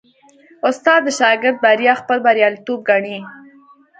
[0.69, 3.17] استاد د شاګرد بریا خپل بریالیتوب ګڼي.